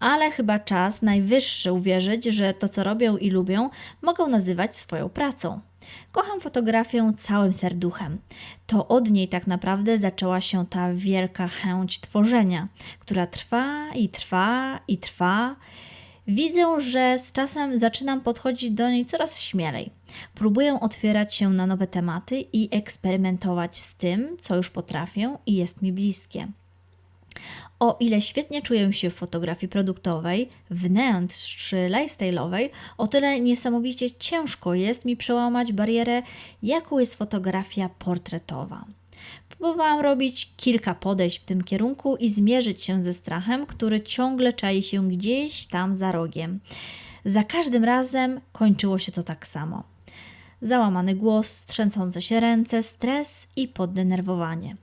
[0.00, 3.70] Ale chyba czas najwyższy uwierzyć, że to, co robią i lubią,
[4.02, 5.60] mogą nazywać swoją pracą.
[6.12, 8.18] Kocham fotografię całym serduchem.
[8.66, 12.68] To od niej tak naprawdę zaczęła się ta wielka chęć tworzenia,
[12.98, 15.56] która trwa i trwa i trwa.
[16.26, 19.90] Widzę, że z czasem zaczynam podchodzić do niej coraz śmielej.
[20.34, 25.82] Próbuję otwierać się na nowe tematy i eksperymentować z tym, co już potrafię i jest
[25.82, 26.48] mi bliskie.
[27.82, 32.68] O ile świetnie czuję się w fotografii produktowej, wnętrz czy lifestyle'owej,
[32.98, 36.22] o tyle niesamowicie ciężko jest mi przełamać barierę,
[36.62, 38.84] jaką jest fotografia portretowa.
[39.48, 44.82] Próbowałam robić kilka podejść w tym kierunku i zmierzyć się ze strachem, który ciągle czai
[44.82, 46.60] się gdzieś tam za rogiem.
[47.24, 49.91] Za każdym razem kończyło się to tak samo.
[50.62, 54.76] Załamany głos, trzęsące się ręce, stres i poddenerwowanie.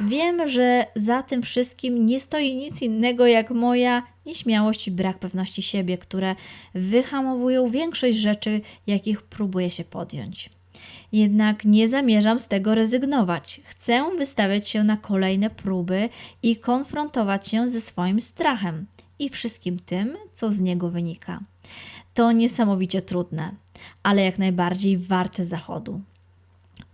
[0.00, 5.62] Wiem, że za tym wszystkim nie stoi nic innego jak moja nieśmiałość i brak pewności
[5.62, 6.34] siebie, które
[6.74, 10.50] wyhamowują większość rzeczy, jakich próbuję się podjąć.
[11.12, 13.60] Jednak nie zamierzam z tego rezygnować.
[13.64, 16.08] Chcę wystawiać się na kolejne próby
[16.42, 18.86] i konfrontować się ze swoim strachem
[19.18, 21.40] i wszystkim tym, co z niego wynika.
[22.14, 23.54] To niesamowicie trudne,
[24.02, 26.00] ale jak najbardziej warte zachodu.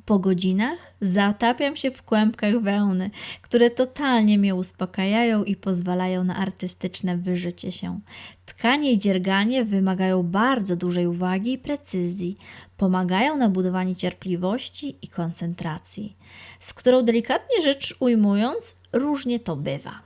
[0.05, 3.11] Po godzinach zatapiam się w kłębkach wełny,
[3.43, 8.01] które totalnie mnie uspokajają i pozwalają na artystyczne wyżycie się.
[8.47, 12.37] Tkanie i dzierganie wymagają bardzo dużej uwagi i precyzji,
[12.77, 16.17] pomagają na budowanie cierpliwości i koncentracji,
[16.61, 20.01] z którą delikatnie rzecz ujmując, różnie to bywa.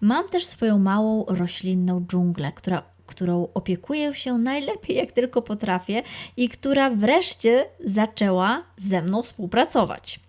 [0.00, 6.02] Mam też swoją małą roślinną dżunglę, która, którą opiekuję się najlepiej jak tylko potrafię
[6.36, 10.20] i która wreszcie zaczęła ze mną współpracować.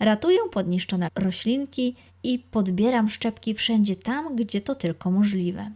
[0.00, 5.70] Ratuję podniszczone roślinki i podbieram szczepki wszędzie tam, gdzie to tylko możliwe.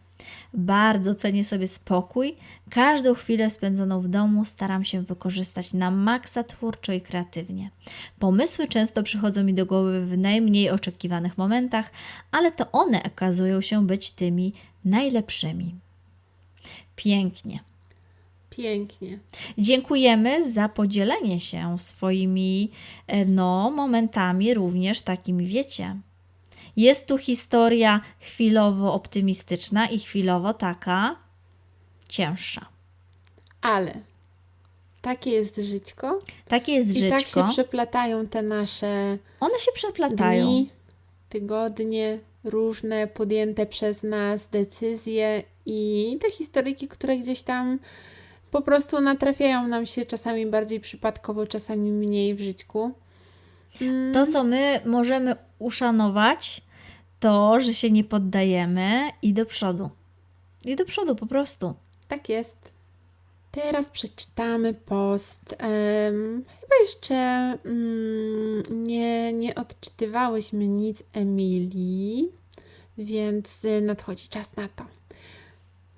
[0.55, 2.37] Bardzo cenię sobie spokój.
[2.71, 7.71] Każdą chwilę spędzoną w domu staram się wykorzystać na maksa twórczo i kreatywnie.
[8.19, 11.91] Pomysły często przychodzą mi do głowy w najmniej oczekiwanych momentach,
[12.31, 14.53] ale to one okazują się być tymi
[14.85, 15.75] najlepszymi.
[16.97, 17.61] Pięknie.
[18.51, 19.19] Pięknie.
[19.59, 22.71] Dziękujemy za podzielenie się swoimi
[23.07, 25.97] e, no, momentami, również takimi, wiecie.
[26.77, 31.17] Jest tu historia chwilowo optymistyczna i chwilowo taka
[32.09, 32.67] cięższa.
[33.63, 33.93] Ale
[35.03, 36.19] takie jest żyćko.
[36.49, 37.19] Takie jest I żyćko.
[37.19, 40.45] tak się przeplatają te nasze One się przeplatają.
[40.47, 40.69] dni,
[41.29, 47.79] tygodnie, różne podjęte przez nas decyzje i te historyjki, które gdzieś tam
[48.51, 52.91] po prostu natrafiają nam się czasami bardziej przypadkowo, czasami mniej w żyćku.
[53.81, 56.63] Mm, To, co my możemy uszanować,
[57.21, 59.91] to, że się nie poddajemy i do przodu.
[60.65, 61.75] I do przodu po prostu.
[62.09, 62.57] Tak jest.
[63.51, 65.57] Teraz przeczytamy post.
[65.59, 67.15] Em, chyba jeszcze
[67.65, 72.29] mm, nie, nie odczytywałyśmy nic Emilii,
[72.99, 74.85] więc nadchodzi czas na to.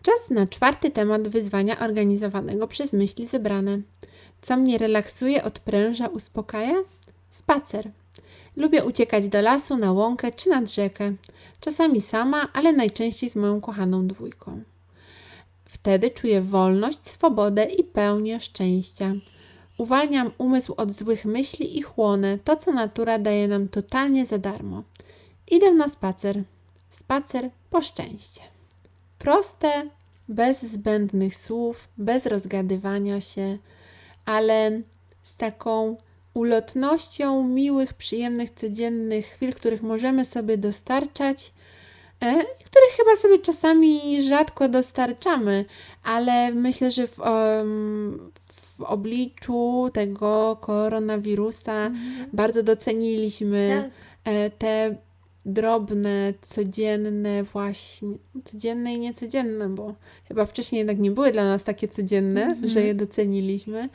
[0.02, 3.78] Czas na czwarty temat wyzwania organizowanego przez myśli zebrane.
[4.40, 6.74] Co mnie relaksuje, odpręża, uspokaja?
[7.30, 7.90] Spacer.
[8.56, 11.12] Lubię uciekać do lasu, na łąkę czy nad rzekę.
[11.60, 14.62] Czasami sama, ale najczęściej z moją kochaną dwójką.
[15.64, 19.12] Wtedy czuję wolność, swobodę i pełnię szczęścia.
[19.78, 24.82] Uwalniam umysł od złych myśli i chłonę to, co natura daje nam totalnie za darmo.
[25.50, 26.42] Idę na spacer.
[26.90, 28.55] Spacer po szczęście.
[29.18, 29.90] Proste,
[30.28, 33.58] bez zbędnych słów, bez rozgadywania się,
[34.24, 34.80] ale
[35.22, 35.96] z taką
[36.34, 41.52] ulotnością miłych, przyjemnych, codziennych chwil, których możemy sobie dostarczać
[42.20, 45.64] e, i których chyba sobie czasami rzadko dostarczamy,
[46.02, 47.16] ale myślę, że w,
[48.76, 51.90] w obliczu tego koronawirusa
[52.32, 53.92] bardzo doceniliśmy Tak.
[54.34, 54.96] e, te
[55.46, 58.08] drobne, codzienne właśnie,
[58.44, 59.94] codzienne i niecodzienne, bo
[60.28, 62.68] chyba wcześniej jednak nie były dla nas takie codzienne, Mhm.
[62.68, 63.88] że je doceniliśmy.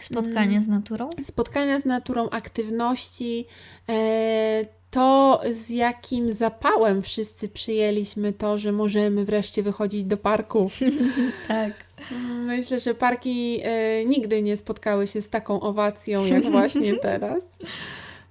[0.00, 1.10] Spotkanie z naturą.
[1.22, 3.46] Spotkania z naturą, aktywności,
[3.88, 10.70] e, to z jakim zapałem wszyscy przyjęliśmy to, że możemy wreszcie wychodzić do parku.
[11.48, 11.72] Tak.
[12.46, 17.40] Myślę, że parki e, nigdy nie spotkały się z taką owacją jak właśnie teraz.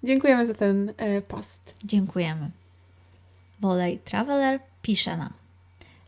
[0.03, 1.75] Dziękujemy za ten e, post.
[1.83, 2.49] Dziękujemy.
[3.65, 5.33] Bolej Traveler pisze nam.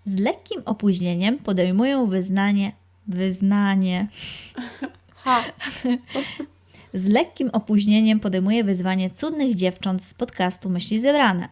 [0.06, 2.72] Z lekkim opóźnieniem podejmuję wyznanie.
[3.08, 4.08] Wyznanie.
[5.24, 5.44] Ha!
[6.94, 11.50] Z lekkim opóźnieniem podejmuję wyzwanie cudnych dziewcząt z podcastu Myśli Zebrane.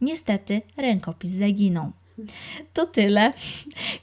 [0.00, 1.92] niestety rękopis zaginął.
[2.72, 3.32] To tyle.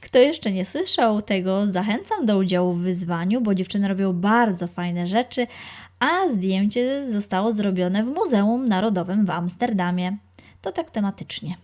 [0.02, 5.08] Kto jeszcze nie słyszał tego, zachęcam do udziału w wyzwaniu, bo dziewczyny robią bardzo fajne
[5.08, 5.48] rzeczy,
[6.00, 10.18] a zdjęcie zostało zrobione w Muzeum Narodowym w Amsterdamie.
[10.62, 11.56] To tak tematycznie.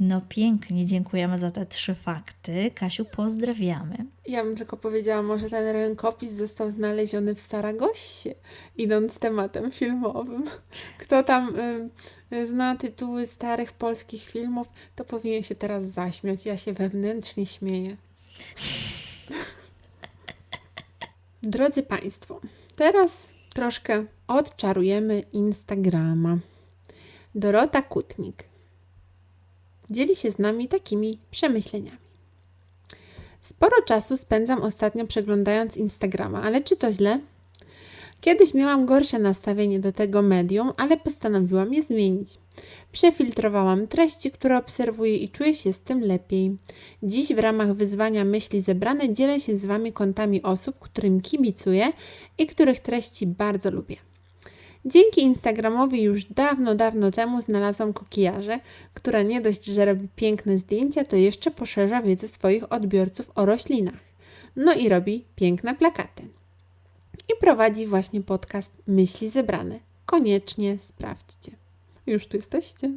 [0.00, 2.70] No pięknie, dziękujemy za te trzy fakty.
[2.74, 4.06] Kasiu, pozdrawiamy.
[4.26, 8.34] Ja bym tylko powiedziała, może ten rękopis został znaleziony w Saragossie,
[8.76, 10.44] idąc tematem filmowym.
[10.98, 16.46] Kto tam y, y, zna tytuły starych polskich filmów, to powinien się teraz zaśmiać.
[16.46, 17.96] Ja się wewnętrznie śmieję.
[21.42, 22.40] Drodzy Państwo,
[22.76, 26.38] teraz troszkę odczarujemy Instagrama.
[27.34, 28.49] Dorota Kutnik
[29.90, 31.98] dzieli się z nami takimi przemyśleniami.
[33.40, 37.20] Sporo czasu spędzam ostatnio przeglądając Instagrama, ale czy to źle?
[38.20, 42.28] Kiedyś miałam gorsze nastawienie do tego medium, ale postanowiłam je zmienić.
[42.92, 46.56] Przefiltrowałam treści, które obserwuję i czuję się z tym lepiej.
[47.02, 51.92] Dziś w ramach wyzwania myśli zebrane dzielę się z Wami kontami osób, którym kibicuję
[52.38, 53.96] i których treści bardzo lubię.
[54.84, 58.60] Dzięki Instagramowi już dawno, dawno temu znalazłam kokijarze,
[58.94, 64.00] która nie dość, że robi piękne zdjęcia, to jeszcze poszerza wiedzę swoich odbiorców o roślinach.
[64.56, 66.22] No i robi piękne plakaty.
[67.28, 69.78] I prowadzi właśnie podcast Myśli Zebrane.
[70.06, 71.52] Koniecznie sprawdźcie.
[72.06, 72.90] Już tu jesteście.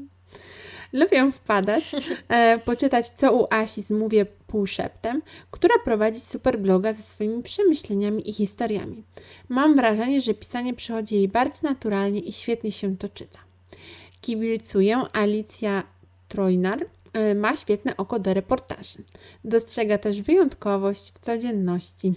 [0.94, 1.96] Lubię wpadać,
[2.30, 8.34] e, poczytać co u Asi zmówię półszeptem, która prowadzi super bloga ze swoimi przemyśleniami i
[8.34, 9.04] historiami.
[9.50, 13.40] Mam wrażenie, że pisanie przychodzi jej bardzo naturalnie i świetnie się to czyta.
[14.22, 15.84] Kibicuję Alicja
[16.28, 18.98] Trojnar, e, ma świetne oko do reportaży.
[19.44, 22.14] Dostrzega też wyjątkowość w codzienności.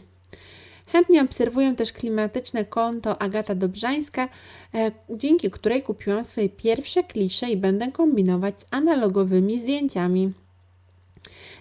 [0.86, 4.28] Chętnie obserwuję też klimatyczne konto Agata Dobrzańska,
[4.74, 10.32] e, dzięki której kupiłam swoje pierwsze klisze i będę kombinować z analogowymi zdjęciami.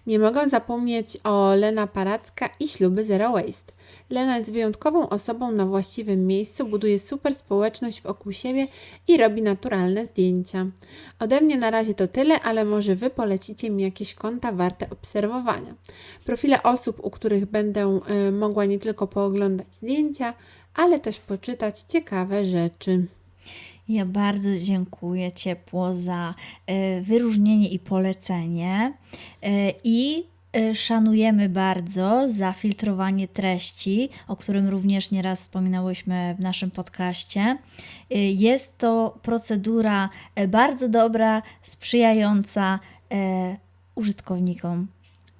[0.07, 3.74] Nie mogę zapomnieć o Lena Paracka i śluby Zero Waste.
[4.09, 8.67] Lena jest wyjątkową osobą na właściwym miejscu, buduje super społeczność wokół siebie
[9.07, 10.65] i robi naturalne zdjęcia.
[11.19, 15.75] Ode mnie na razie to tyle, ale może Wy polecicie mi jakieś konta warte obserwowania.
[16.25, 20.33] Profile osób, u których będę y, mogła nie tylko pooglądać zdjęcia,
[20.75, 23.05] ale też poczytać ciekawe rzeczy.
[23.89, 26.33] Ja bardzo dziękuję ciepło za
[26.69, 28.93] y, wyróżnienie i polecenie.
[29.45, 30.25] Y, I
[30.73, 37.57] szanujemy bardzo za filtrowanie treści, o którym również nieraz wspominałyśmy w naszym podcaście.
[38.11, 42.79] Y, jest to procedura y, bardzo dobra, sprzyjająca
[43.95, 44.87] użytkownikom.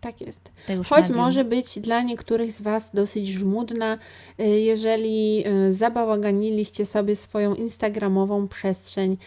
[0.02, 0.52] Tak jest.
[0.90, 3.98] Choć może być dla niektórych z Was dosyć żmudna,
[4.38, 9.18] jeżeli zabałaganiliście sobie swoją instagramową przestrzeń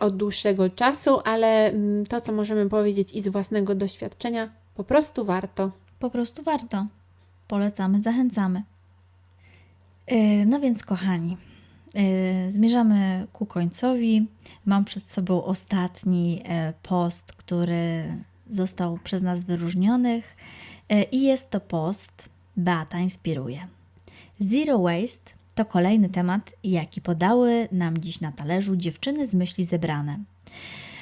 [0.00, 5.24] od dłuższego czasu, ale mm, to, co możemy powiedzieć i z własnego doświadczenia, po prostu
[5.24, 5.70] warto.
[5.98, 6.86] Po prostu warto.
[7.48, 8.62] Polecamy, zachęcamy.
[10.06, 11.36] E, no więc, kochani,
[11.94, 14.26] e, zmierzamy ku końcowi.
[14.66, 18.14] Mam przed sobą ostatni e, post, który
[18.50, 20.36] został przez nas wyróżnionych.
[21.12, 23.66] I jest to post Beata Inspiruje.
[24.40, 30.18] Zero Waste to kolejny temat, jaki podały nam dziś na talerzu dziewczyny z myśli zebrane.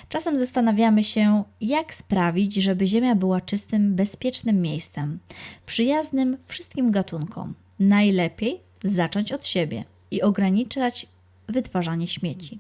[0.09, 5.19] Czasem zastanawiamy się, jak sprawić, żeby Ziemia była czystym, bezpiecznym miejscem,
[5.67, 7.55] przyjaznym wszystkim gatunkom.
[7.81, 11.07] Najlepiej zacząć od siebie i ograniczać
[11.49, 12.59] wytwarzanie śmieci.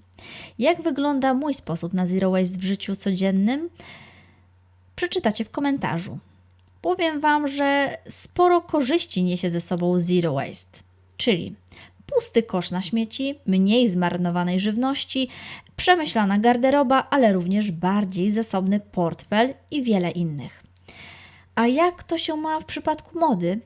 [0.58, 3.70] Jak wygląda mój sposób na zero waste w życiu codziennym?
[4.96, 6.18] Przeczytacie w komentarzu.
[6.82, 10.78] Powiem Wam, że sporo korzyści niesie ze sobą zero waste,
[11.16, 11.54] czyli
[12.14, 15.28] pusty kosz na śmieci, mniej zmarnowanej żywności,
[15.76, 20.62] przemyślana garderoba, ale również bardziej zasobny portfel i wiele innych.
[21.54, 23.60] A jak to się ma w przypadku mody?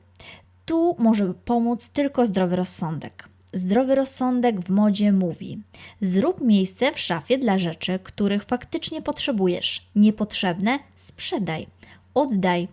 [0.65, 3.29] Tu może pomóc tylko zdrowy rozsądek.
[3.53, 5.61] Zdrowy rozsądek w modzie mówi:
[6.01, 9.89] zrób miejsce w szafie dla rzeczy, których faktycznie potrzebujesz.
[9.95, 11.67] Niepotrzebne sprzedaj,
[12.13, 12.67] oddaj.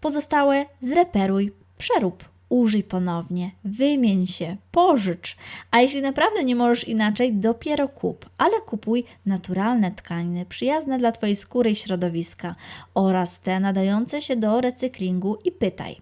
[0.00, 5.36] Pozostałe zreperuj, przerób użyj ponownie, wymień się, pożycz,
[5.70, 11.36] a jeśli naprawdę nie możesz inaczej, dopiero kup, ale kupuj naturalne tkaniny, przyjazne dla Twojej
[11.36, 12.54] skóry i środowiska
[12.94, 15.96] oraz te nadające się do recyklingu i pytaj.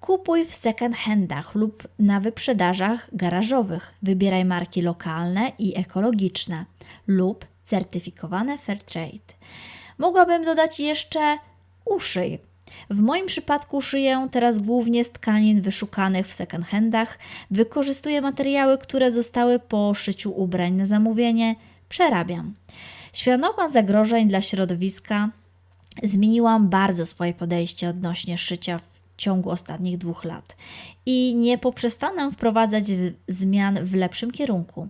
[0.00, 3.94] Kupuj w second handach lub na wyprzedażach garażowych.
[4.02, 6.64] Wybieraj marki lokalne i ekologiczne
[7.06, 9.34] lub certyfikowane Fairtrade.
[9.98, 11.38] Mogłabym dodać jeszcze
[11.84, 12.38] uszyj
[12.90, 17.18] w moim przypadku szyję teraz głównie z tkanin wyszukanych w second handach.
[17.50, 21.56] Wykorzystuję materiały, które zostały po szyciu ubrań na zamówienie.
[21.88, 22.54] Przerabiam.
[23.12, 25.30] Świadoma zagrożeń dla środowiska
[26.02, 30.56] zmieniłam bardzo swoje podejście odnośnie szycia w ciągu ostatnich dwóch lat
[31.06, 32.84] i nie poprzestanę wprowadzać
[33.28, 34.88] zmian w lepszym kierunku.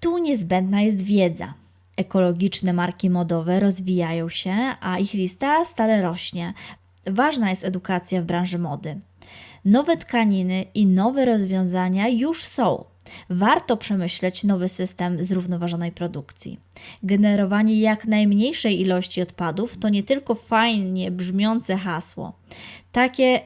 [0.00, 1.54] Tu niezbędna jest wiedza,
[1.96, 6.54] Ekologiczne marki modowe rozwijają się, a ich lista stale rośnie.
[7.06, 9.00] Ważna jest edukacja w branży mody.
[9.64, 12.84] Nowe tkaniny i nowe rozwiązania już są.
[13.30, 16.60] Warto przemyśleć nowy system zrównoważonej produkcji.
[17.02, 22.32] Generowanie jak najmniejszej ilości odpadów to nie tylko fajnie brzmiące hasło.
[22.92, 23.40] Takie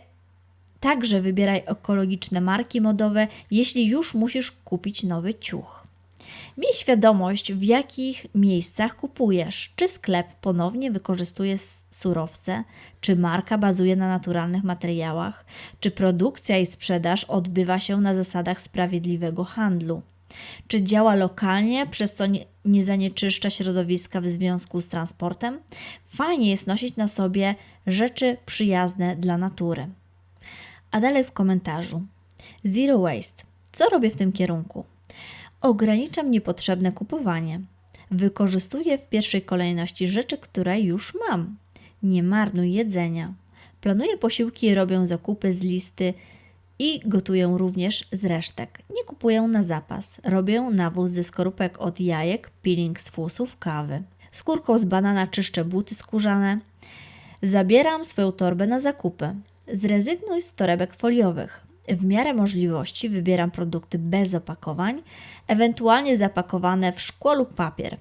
[0.81, 5.78] Także wybieraj ekologiczne marki modowe, jeśli już musisz kupić nowy ciuch.
[6.59, 9.73] Miej świadomość, w jakich miejscach kupujesz.
[9.77, 11.57] Czy sklep ponownie wykorzystuje
[11.91, 12.65] surowce,
[13.01, 15.45] czy marka bazuje na naturalnych materiałach,
[15.81, 20.03] czy produkcja i sprzedaż odbywa się na zasadach sprawiedliwego handlu.
[20.69, 25.61] Czy działa lokalnie, przez co nie, nie zanieczyszcza środowiska w związku z transportem?
[26.07, 27.55] Fajnie jest nosić na sobie
[27.87, 29.87] rzeczy przyjazne dla natury.
[30.91, 32.03] A dalej w komentarzu.
[32.65, 33.45] Zero waste.
[33.73, 34.85] Co robię w tym kierunku?
[35.61, 37.61] Ograniczam niepotrzebne kupowanie.
[38.11, 41.57] Wykorzystuję w pierwszej kolejności rzeczy, które już mam.
[42.03, 43.35] Nie marnuj jedzenia.
[43.81, 46.15] Planuję posiłki robię zakupy z listy
[46.79, 48.79] i gotuję również z resztek.
[48.97, 50.21] Nie kupuję na zapas.
[50.25, 54.03] Robię nawóz ze skorupek od jajek, peeling z fusów, kawy.
[54.33, 56.59] Skórką z banana czyszczę buty skórzane.
[57.43, 59.35] Zabieram swoją torbę na zakupy.
[59.73, 61.68] Zrezygnuj z torebek foliowych.
[61.91, 65.03] W miarę możliwości wybieram produkty bez opakowań,
[65.47, 67.97] ewentualnie zapakowane w szkło lub papier.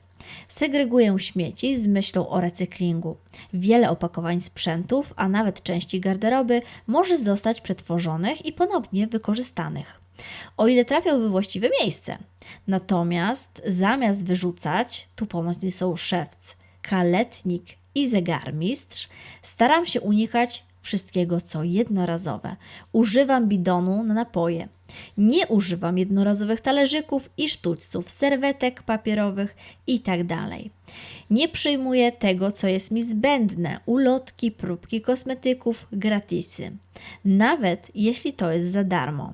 [0.48, 3.18] Segreguję śmieci z myślą o recyklingu.
[3.54, 10.02] Wiele opakowań sprzętów, a nawet części garderoby może zostać przetworzonych i ponownie wykorzystanych,
[10.58, 12.18] o ile trafią we właściwe miejsce.
[12.68, 17.64] Natomiast zamiast wyrzucać, tu pomocni są szewc, kaletnik
[17.96, 19.10] i zegarmistrz,
[19.42, 22.56] staram się unikać wszystkiego, co jednorazowe.
[22.92, 24.68] Używam bidonu na napoje.
[25.18, 29.56] Nie używam jednorazowych talerzyków i sztućców, serwetek papierowych
[29.88, 30.28] itd.
[30.28, 30.60] Tak
[31.30, 36.72] Nie przyjmuję tego, co jest mi zbędne, ulotki, próbki kosmetyków, gratisy.
[37.26, 39.34] Nawet jeśli to jest za darmo.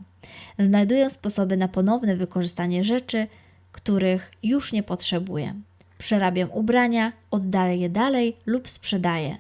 [0.60, 3.28] Znajduję sposoby na ponowne wykorzystanie rzeczy,
[3.72, 5.54] których już nie potrzebuję.
[5.98, 9.38] Przerabiam ubrania, oddaję je dalej lub sprzedaję.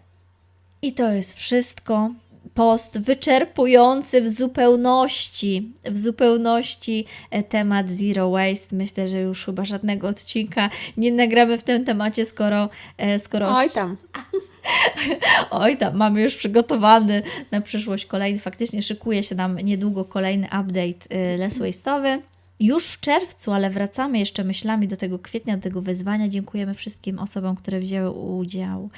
[0.83, 2.11] I to jest wszystko.
[2.53, 8.75] Post wyczerpujący w zupełności, w zupełności e, temat zero waste.
[8.75, 12.69] Myślę, że już chyba żadnego odcinka nie nagramy w tym temacie, skoro.
[12.97, 13.97] E, skoro Oj tam.
[15.51, 18.39] Oj tam, mamy już przygotowany na przyszłość kolejny.
[18.39, 22.19] Faktycznie szykuje się nam niedługo kolejny update e, less waste'owy
[22.59, 26.29] już w czerwcu, ale wracamy jeszcze myślami do tego kwietnia, do tego wyzwania.
[26.29, 28.89] Dziękujemy wszystkim osobom, które wzięły udział.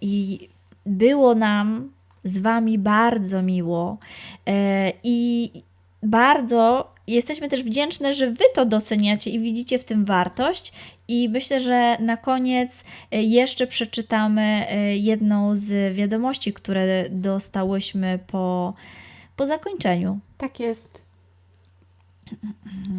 [0.00, 0.48] I
[0.86, 1.92] było nam
[2.24, 3.98] z Wami bardzo miło
[4.46, 5.50] e, i
[6.02, 10.72] bardzo jesteśmy też wdzięczne, że Wy to doceniacie i widzicie w tym wartość.
[11.08, 18.74] I myślę, że na koniec e, jeszcze przeczytamy e, jedną z wiadomości, które dostałyśmy po,
[19.36, 20.18] po zakończeniu.
[20.38, 21.02] Tak jest.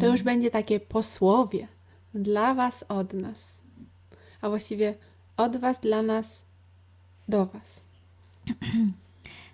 [0.00, 1.68] To już będzie takie posłowie
[2.14, 3.58] dla Was od nas,
[4.40, 4.94] a właściwie
[5.36, 6.43] od Was dla nas
[7.28, 7.80] do Was.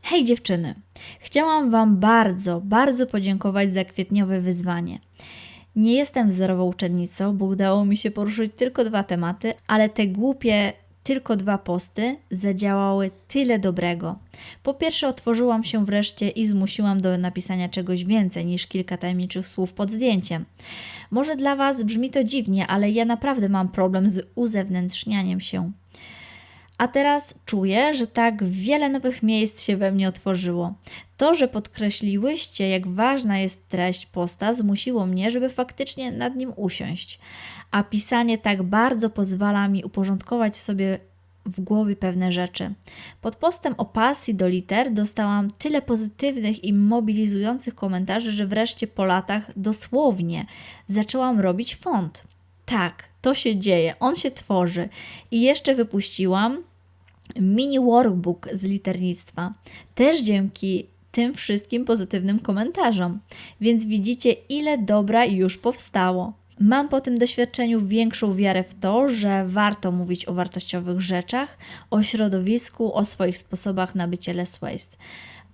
[0.03, 0.75] Hej dziewczyny,
[1.21, 4.99] chciałam Wam bardzo, bardzo podziękować za kwietniowe wyzwanie.
[5.77, 10.73] Nie jestem wzorową uczennicą, bo udało mi się poruszyć tylko dwa tematy, ale te głupie
[11.03, 14.19] tylko dwa posty zadziałały tyle dobrego.
[14.63, 19.73] Po pierwsze, otworzyłam się wreszcie i zmusiłam do napisania czegoś więcej niż kilka tajemniczych słów
[19.73, 20.45] pod zdjęciem.
[21.11, 25.73] Może dla Was brzmi to dziwnie, ale ja naprawdę mam problem z uzewnętrznianiem się.
[26.81, 30.75] A teraz czuję, że tak wiele nowych miejsc się we mnie otworzyło.
[31.17, 37.19] To, że podkreśliłyście, jak ważna jest treść posta, zmusiło mnie, żeby faktycznie nad nim usiąść.
[37.71, 40.99] A pisanie tak bardzo pozwala mi uporządkować sobie
[41.47, 42.75] w głowie pewne rzeczy.
[43.21, 49.05] Pod postem o pasji do liter dostałam tyle pozytywnych i mobilizujących komentarzy, że wreszcie po
[49.05, 50.47] latach dosłownie
[50.89, 52.25] zaczęłam robić font.
[52.67, 54.89] Tak, to się dzieje, on się tworzy.
[55.31, 56.70] I jeszcze wypuściłam
[57.41, 59.55] mini workbook z liternictwa,
[59.95, 63.21] też dzięki tym wszystkim pozytywnym komentarzom.
[63.61, 66.33] Więc widzicie, ile dobra już powstało.
[66.61, 71.59] Mam po tym doświadczeniu większą wiarę w to, że warto mówić o wartościowych rzeczach,
[71.91, 74.97] o środowisku, o swoich sposobach na bycie less waste,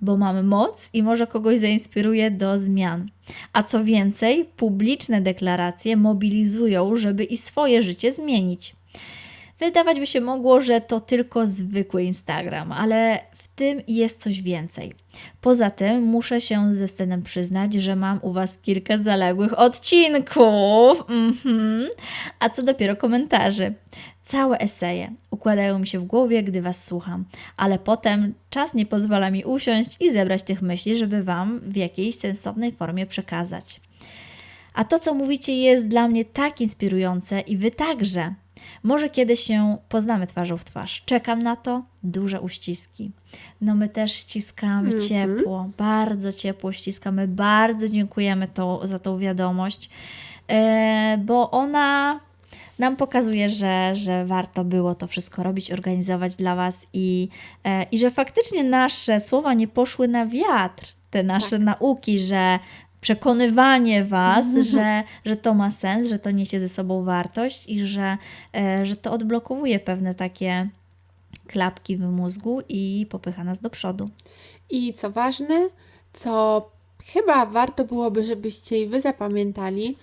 [0.01, 3.11] bo mamy moc i może kogoś zainspiruje do zmian.
[3.53, 8.77] A co więcej, publiczne deklaracje mobilizują, żeby i swoje życie zmienić.
[9.59, 14.93] Wydawać by się mogło, że to tylko zwykły Instagram, ale w tym jest coś więcej.
[15.41, 21.05] Poza tym muszę się ze Stenem przyznać, że mam u Was kilka zaległych odcinków.
[21.09, 21.89] Mhm.
[22.41, 23.75] A co dopiero komentarzy.
[24.25, 27.25] Całe eseje układają mi się w głowie, gdy Was słucham,
[27.57, 32.15] ale potem czas nie pozwala mi usiąść i zebrać tych myśli, żeby Wam w jakiejś
[32.15, 33.81] sensownej formie przekazać.
[34.75, 38.35] A to, co mówicie, jest dla mnie tak inspirujące i Wy także.
[38.83, 41.03] Może kiedyś się poznamy twarzą w twarz.
[41.07, 41.83] Czekam na to.
[42.03, 43.11] Duże uściski.
[43.61, 45.09] No my też ściskamy Mhm.
[45.09, 47.29] ciepło, bardzo ciepło ściskamy.
[47.29, 49.91] Bardzo dziękujemy to, za tą wiadomość,
[50.51, 52.21] e, bo ona
[52.79, 57.29] nam pokazuje, że, że warto było to wszystko robić, organizować dla Was i,
[57.65, 60.87] e, i że faktycznie nasze słowa nie poszły na wiatr.
[61.11, 61.61] Te nasze Tak.
[61.61, 62.59] nauki, że
[63.01, 68.19] przekonywanie Was, że, że to ma sens, że to niesie ze sobą wartość i że,
[68.57, 70.69] e, że to odblokowuje pewne takie
[71.47, 74.11] klapki w mózgu i popycha nas do przodu.
[74.71, 75.69] I co ważne,
[76.13, 76.63] co
[77.05, 79.97] chyba warto byłoby, żebyście i Wy zapamiętali,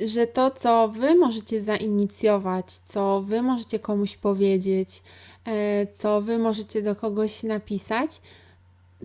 [0.00, 5.02] że to, co Wy możecie zainicjować, co Wy możecie komuś powiedzieć,
[5.44, 8.20] e, co Wy możecie do kogoś napisać,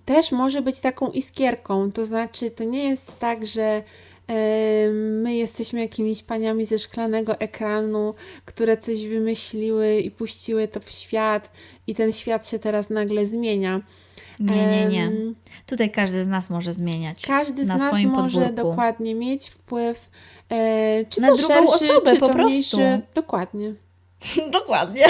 [0.05, 1.91] też może być taką iskierką.
[1.91, 3.63] To znaczy, to nie jest tak, że
[4.27, 8.13] e, my jesteśmy jakimiś paniami ze szklanego ekranu,
[8.45, 11.49] które coś wymyśliły i puściły to w świat,
[11.87, 13.81] i ten świat się teraz nagle zmienia.
[14.39, 15.11] Nie, nie, nie.
[15.65, 17.25] Tutaj każdy z nas może zmieniać.
[17.27, 18.55] każdy z na nas swoim może podwórku.
[18.69, 20.09] dokładnie mieć wpływ,
[20.49, 22.51] e, czy Na to drugą szerszy, osobę czy po to prostu.
[22.77, 23.01] mniejszy.
[23.15, 23.73] Dokładnie.
[24.51, 25.05] Dokładnie.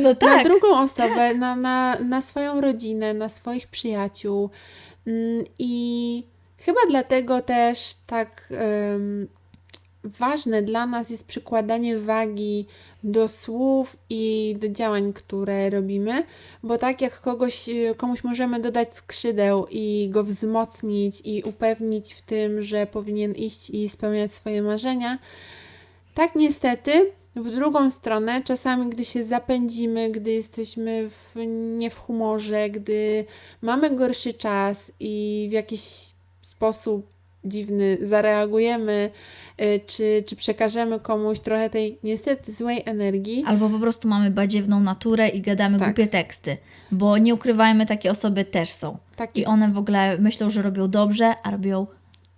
[0.00, 0.36] No tak.
[0.36, 4.50] Na drugą osobę, na, na, na swoją rodzinę, na swoich przyjaciół.
[5.06, 6.24] Mm, I
[6.58, 9.28] chyba dlatego też tak em,
[10.04, 12.66] ważne dla nas jest przykładanie wagi
[13.04, 16.24] do słów i do działań, które robimy,
[16.62, 22.22] bo tak jak kogoś, e, komuś możemy dodać skrzydeł i go wzmocnić i upewnić w
[22.22, 25.18] tym, że powinien iść i spełniać swoje marzenia,
[26.14, 31.34] tak niestety w drugą stronę, czasami gdy się zapędzimy, gdy jesteśmy w,
[31.76, 33.24] nie w humorze, gdy
[33.62, 35.82] mamy gorszy czas i w jakiś
[36.42, 37.06] sposób
[37.44, 39.10] dziwny zareagujemy,
[39.60, 44.80] y, czy, czy przekażemy komuś trochę tej niestety złej energii, Albo po prostu mamy badziewną
[44.80, 45.88] naturę i gadamy Tak.
[45.88, 46.56] głupie teksty.
[46.92, 48.98] Bo nie ukrywajmy, takie osoby też są.
[49.16, 51.86] tak I one w ogóle myślą, że robią dobrze, a robią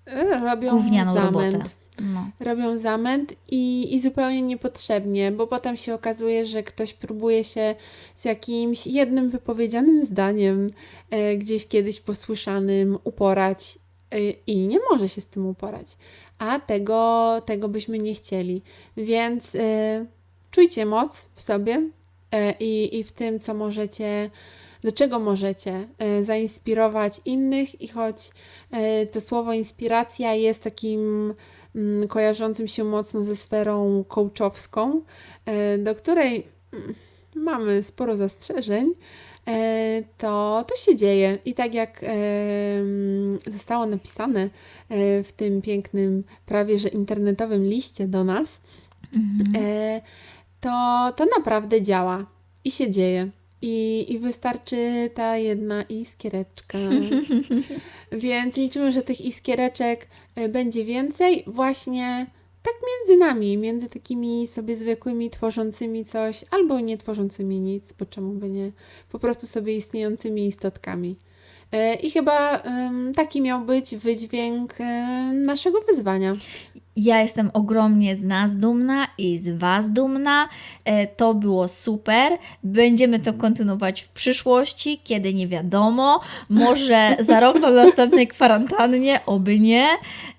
[0.08, 1.34] Y, robią gównianą zamęt.
[1.54, 1.70] robotę.
[2.00, 2.30] No.
[2.40, 7.74] robią zamęt i, i zupełnie niepotrzebnie, bo potem się okazuje, że ktoś próbuje się
[8.16, 10.70] z jakimś jednym wypowiedzianym zdaniem,
[11.10, 13.78] e, gdzieś kiedyś posłyszanym, uporać
[14.10, 15.86] e, i nie może się z tym uporać.
[16.38, 18.62] A tego, tego byśmy nie chcieli.
[18.96, 20.06] Więc e,
[20.50, 21.90] czujcie moc w sobie
[22.32, 24.30] e, i, i w tym, co możecie.
[24.82, 28.30] Do czego możecie e, zainspirować innych, i choć
[28.70, 31.34] e, to słowo inspiracja jest takim
[32.08, 35.02] kojarzącym się mocno ze sferą coachowską,
[35.46, 36.94] e, do której mm,
[37.34, 38.94] mamy sporo zastrzeżeń,
[39.48, 41.38] e, to, to się dzieje.
[41.44, 42.06] I tak jak e,
[42.78, 44.50] mm, zostało napisane
[45.24, 48.60] w tym pięknym, prawie że internetowym liście do nas,
[49.14, 50.00] Mhm.
[50.60, 52.26] to, to naprawdę działa
[52.64, 53.30] i się dzieje.
[53.66, 56.78] I, I wystarczy ta jedna iskiereczka.
[58.12, 62.26] Więc liczymy, że tych iskiereczek e, będzie więcej, właśnie
[62.62, 68.32] tak między nami, między takimi sobie zwykłymi, tworzącymi coś, albo nie tworzącymi nic, bo czemu
[68.32, 68.72] by nie,
[69.12, 71.16] po prostu sobie istniejącymi istotkami.
[71.74, 72.62] E, I chyba
[73.16, 76.32] taki miał być wydźwięk em, naszego wyzwania.
[76.96, 80.48] Ja jestem ogromnie z nas dumna i z Was dumna.
[80.84, 82.32] E, To było super.
[82.62, 86.20] Będziemy to kontynuować w przyszłości, kiedy nie wiadomo.
[86.48, 89.88] Może za rok na następnej kwarantannie, oby nie.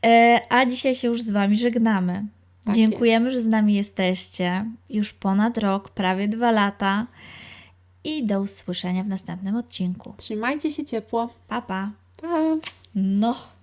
[0.06, 2.26] E, A dzisiaj się już z Wami żegnamy.
[2.66, 4.66] Tak Dziękujemy, że z nami jesteście.
[4.90, 7.08] Już ponad rok, prawie dwa lata.
[8.06, 10.14] I do usłyszenia w następnym odcinku.
[10.18, 11.30] Trzymajcie się ciepło.
[11.48, 11.92] Pa, pa.
[12.22, 12.40] Pa!
[12.96, 13.55] No.